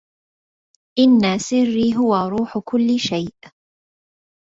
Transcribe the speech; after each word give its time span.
إن 0.99 1.39
سري 1.39 1.95
هو 1.95 2.15
روح 2.15 2.57
كل 2.59 2.99
شي 2.99 3.33